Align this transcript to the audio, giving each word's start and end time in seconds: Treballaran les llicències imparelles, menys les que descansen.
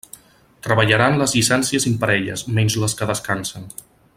Treballaran 0.67 1.17
les 1.19 1.35
llicències 1.39 1.85
imparelles, 1.91 2.45
menys 2.59 2.79
les 2.85 2.99
que 3.03 3.09
descansen. 3.15 3.71